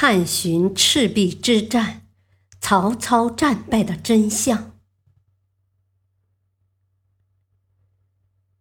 [0.00, 2.02] 探寻赤壁之战，
[2.60, 4.70] 曹操战败的真相。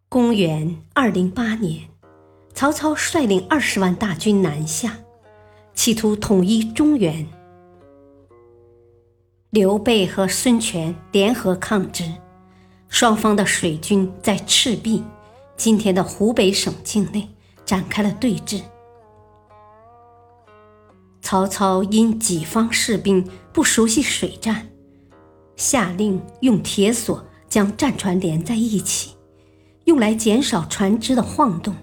[0.10, 1.90] 公元二零八年，
[2.56, 4.98] 曹操率领二十万大军南下，
[5.76, 7.28] 企图统一中原。
[9.52, 12.12] 刘备和孙权联合抗之，
[12.90, 15.04] 双方的水军在赤壁
[15.56, 17.30] （今天的湖北省境内）
[17.64, 18.64] 展开了对峙。
[21.30, 24.66] 曹操因己方士兵不熟悉水战，
[25.58, 29.14] 下令用铁索将战船连在一起，
[29.84, 31.76] 用来减少船只的晃动。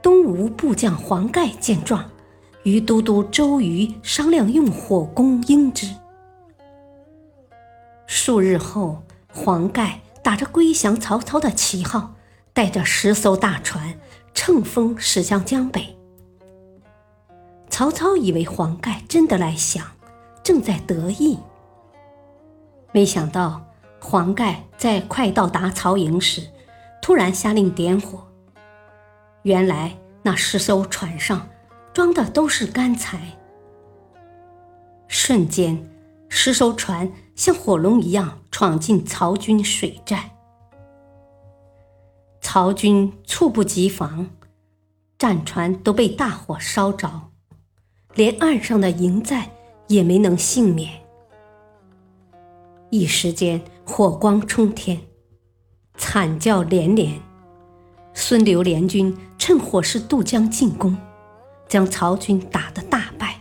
[0.00, 2.08] 东吴部将黄盖见状，
[2.62, 5.88] 与都督周瑜商量用火攻应之。
[8.06, 12.14] 数日后，黄盖打着归降曹操的旗号，
[12.52, 13.98] 带着十艘大船
[14.34, 15.98] 乘风驶向江北。
[17.74, 19.84] 曹操以为黄盖真的来降，
[20.44, 21.40] 正在得意。
[22.92, 23.64] 没想到
[24.00, 26.46] 黄盖在快到达曹营时，
[27.02, 28.28] 突然下令点火。
[29.42, 31.48] 原来那十艘船上
[31.92, 33.36] 装的都是干柴。
[35.08, 35.84] 瞬间，
[36.28, 40.30] 十艘船像火龙一样闯进曹军水寨，
[42.40, 44.30] 曹军猝不及防，
[45.18, 47.33] 战船都被大火烧着。
[48.14, 49.50] 连岸上的营寨
[49.88, 50.88] 也没能幸免，
[52.90, 55.00] 一时间火光冲天，
[55.96, 57.20] 惨叫连连。
[58.16, 60.96] 孙刘联军趁火势渡江进攻，
[61.66, 63.40] 将曹军打得大败。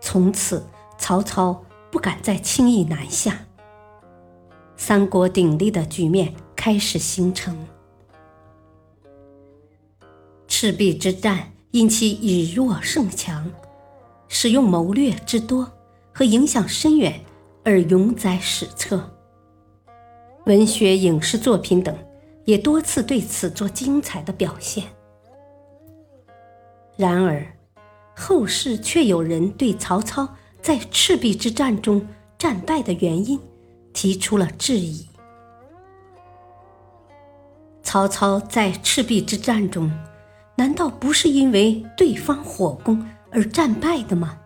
[0.00, 0.66] 从此，
[0.98, 3.46] 曹操不敢再轻易南下，
[4.76, 7.56] 三国鼎立的局面开始形成。
[10.48, 11.52] 赤壁之战。
[11.72, 13.48] 因其以弱胜强，
[14.26, 15.70] 使用谋略之多
[16.12, 17.20] 和影响深远
[17.64, 19.08] 而永载史册。
[20.46, 21.96] 文学、影视作品等
[22.44, 24.84] 也多次对此做精彩的表现。
[26.96, 27.46] 然而，
[28.16, 30.28] 后世却有人对曹操
[30.60, 32.04] 在赤壁之战中
[32.36, 33.38] 战败的原因
[33.92, 35.06] 提出了质疑。
[37.82, 39.88] 曹操在赤壁之战中。
[40.60, 44.38] 难道不是因为对方火攻而战败的吗？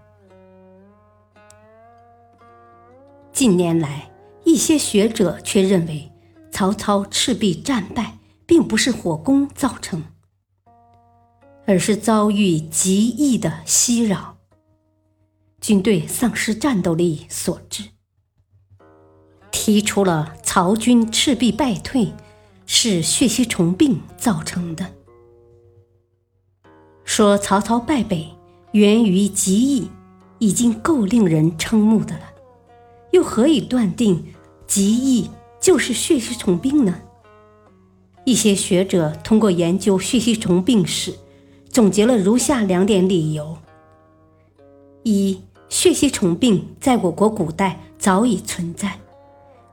[3.32, 4.12] 近年来，
[4.44, 6.12] 一些学者却认为，
[6.52, 8.16] 曹操赤壁战败
[8.46, 10.04] 并不是火攻造成，
[11.66, 14.36] 而是遭遇极易的袭扰，
[15.60, 17.82] 军队丧失战斗力所致。
[19.50, 22.12] 提出了曹军赤壁败退
[22.66, 24.92] 是血吸虫病造成的。
[27.16, 28.26] 说曹操败北
[28.72, 29.88] 源于疾疫，
[30.40, 32.22] 已经够令人瞠目的了，
[33.12, 34.34] 又何以断定
[34.66, 35.30] 疾疫
[35.60, 36.92] 就是血吸虫病呢？
[38.24, 41.14] 一些学者通过研究血吸虫病史，
[41.70, 43.58] 总结了如下两点理由：
[45.04, 48.98] 一、血吸虫病在我国古代早已存在，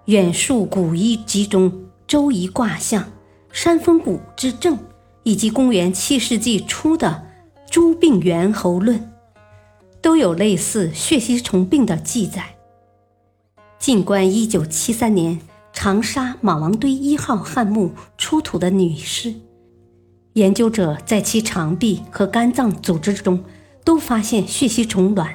[0.05, 1.71] 远溯古医集中
[2.05, 3.01] 《周仪卦象》
[3.51, 4.77] 《山风谷之症》。
[5.23, 7.07] 以及公元七世纪初的
[7.71, 8.99] 《诸病源候论》，
[10.01, 12.57] 都有类似血吸虫病的记载。
[13.79, 15.39] 尽观一九七三年
[15.71, 19.33] 长沙马王堆一号汉墓出土的女尸，
[20.33, 23.41] 研究者在其肠壁和肝脏组织中
[23.85, 25.33] 都发现血吸虫卵，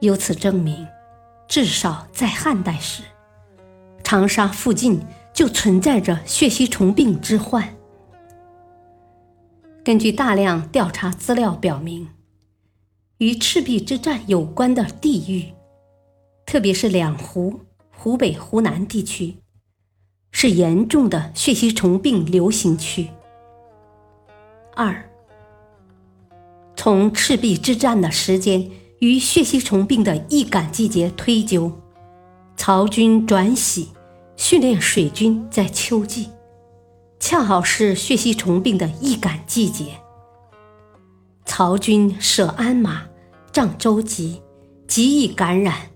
[0.00, 0.86] 由此证明，
[1.46, 3.02] 至少在汉代时，
[4.02, 5.02] 长沙附近
[5.34, 7.76] 就存在着血吸虫病之患。
[9.84, 12.08] 根据大量调查资料表明，
[13.18, 15.52] 与赤壁之战有关的地域，
[16.46, 17.58] 特别是两湖、
[17.90, 19.38] 湖北、湖南地区，
[20.30, 23.08] 是严重的血吸虫病流行区。
[24.76, 25.10] 二，
[26.76, 28.70] 从赤壁之战的时间
[29.00, 31.72] 与血吸虫病的易感季节推究，
[32.56, 33.88] 曹军转徙
[34.36, 36.28] 训练水军在秋季，
[37.32, 39.98] 恰好是血吸虫病的易感季节。
[41.46, 43.04] 曹军舍鞍马，
[43.50, 44.42] 仗舟楫，
[44.86, 45.92] 极易感染。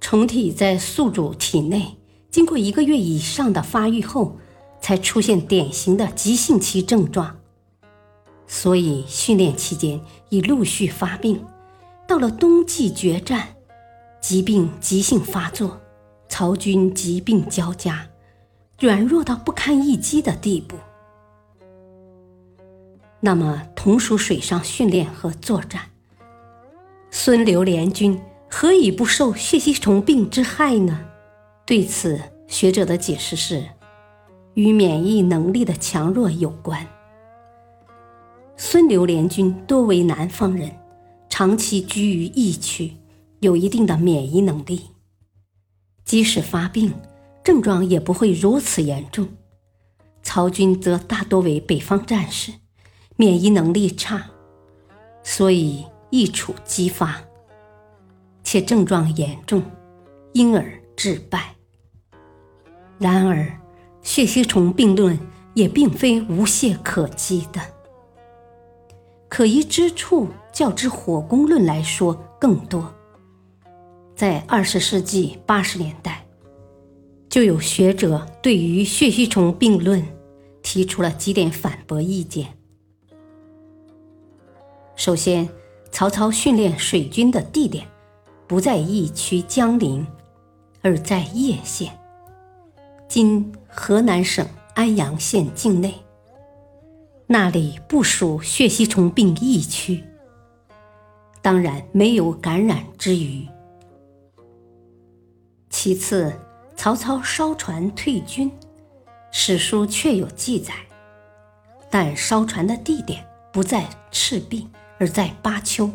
[0.00, 1.98] 虫体在宿主体内
[2.30, 4.38] 经过一个月以上的发育后，
[4.80, 7.36] 才出现典型的急性期症状。
[8.46, 10.00] 所以训练期间
[10.30, 11.44] 已陆续发病，
[12.08, 13.48] 到了冬季决战，
[14.18, 15.78] 疾病急性发作，
[16.26, 18.08] 曹军疾病交加，
[18.82, 20.76] 软弱到不堪一击的地步。
[23.20, 25.82] 那么，同属水上训练和作战，
[27.08, 28.20] 孙刘联军
[28.50, 30.98] 何以不受血吸虫病之害呢？
[31.64, 33.64] 对此，学者的解释是，
[34.54, 36.84] 与免疫能力的强弱有关。
[38.56, 40.68] 孙刘联军多为南方人，
[41.28, 42.96] 长期居于疫区，
[43.38, 44.90] 有一定的免疫能力，
[46.04, 46.92] 即使发病，
[47.44, 49.28] 症状也不会如此严重。
[50.22, 52.52] 曹军则大多为北方战士。
[53.14, 54.30] 免疫能力差，
[55.22, 57.22] 所以易处激发，
[58.42, 59.62] 且症状严重，
[60.32, 61.54] 因而致败。
[62.98, 63.46] 然而，
[64.00, 65.16] 血吸虫病论
[65.54, 67.60] 也并非无懈可击的，
[69.28, 72.92] 可疑之处较之火攻论来说更多。
[74.16, 76.26] 在二十世纪八十年代，
[77.32, 80.06] 就有学者对于血吸虫病论
[80.62, 82.58] 提出了几点反驳意见。
[84.96, 85.48] 首先，
[85.90, 87.88] 曹操训练水军的地点
[88.46, 90.06] 不在疫区江陵，
[90.82, 91.98] 而在叶县
[93.08, 95.94] （今河南省安阳县境内），
[97.26, 100.04] 那里不属血吸虫病疫区，
[101.40, 103.48] 当然没有感染之虞。
[105.70, 106.30] 其次，
[106.82, 108.50] 曹操烧船退军，
[109.30, 110.74] 史书确有记载，
[111.88, 114.66] 但烧船的地点不在赤壁。
[114.98, 115.88] 而在巴丘，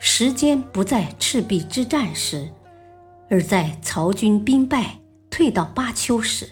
[0.00, 2.50] 时间不在赤壁之战时，
[3.30, 4.98] 而在曹军兵败
[5.30, 6.50] 退到巴丘时。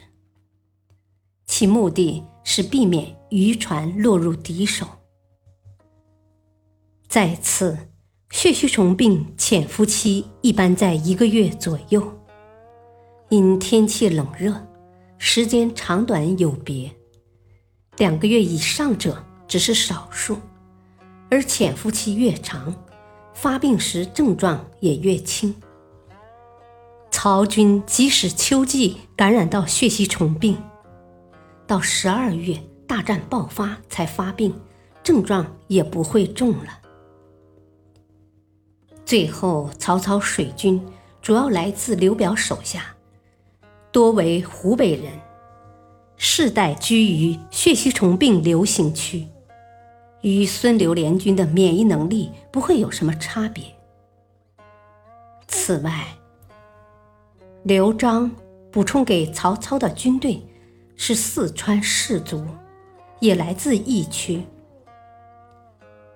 [1.47, 4.87] 其目的是避免渔船落入敌手。
[7.09, 7.77] 再次，
[8.31, 12.22] 血吸虫病潜伏期一般在一个月左右，
[13.33, 14.55] 因天气冷热，
[15.17, 16.95] 时间长短有别，
[17.97, 20.37] 两个月以上者只是少数。
[21.31, 22.75] 而潜伏期越长，
[23.33, 25.55] 发病时症状也越轻。
[27.11, 30.55] 曹军即使秋季感染到血吸虫病，
[31.67, 34.55] 到十二月大战爆发才发病，
[35.03, 36.79] 症状也不会重了。
[39.07, 40.79] 最后，曹操水军
[41.23, 42.95] 主要来自刘表手下，
[43.93, 45.13] 多为湖北人，
[46.17, 49.29] 世代居于血吸虫病流行区。
[50.23, 53.65] 与孙刘联军的免疫能力不会有什么差别。
[55.47, 56.07] 此外，
[57.65, 58.31] 刘璋
[58.71, 60.43] 补充给曹操的军队
[60.97, 62.47] 是四川士族，
[63.21, 64.43] 也来自疫区，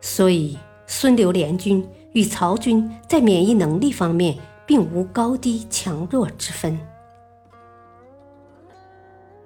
[0.01, 0.57] 所以
[0.87, 6.79] 孙刘联军与曹军在免疫能力方面并无高低强弱之分。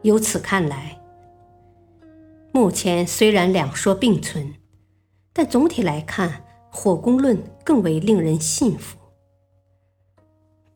[0.03, 1.01] 由此看来。
[2.53, 4.55] 目前虽然两说并存，
[5.33, 8.99] 但总体来看，火攻论更为令人信服。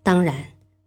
[0.03, 0.37] 当然，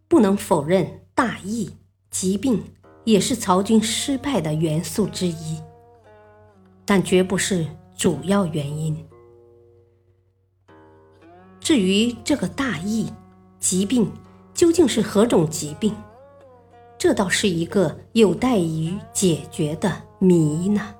[0.06, 1.70] 不能否认大疫
[2.10, 2.62] 疾病
[3.04, 5.60] 也是曹军失败的元素之一，
[6.84, 7.66] 但绝不是
[7.96, 9.06] 主要原因。
[11.60, 13.12] 至于这个大疫
[13.58, 14.10] 疾病
[14.54, 15.94] 究竟是何种疾病？
[16.98, 20.97] 这倒是一个有待于解决的谜呢。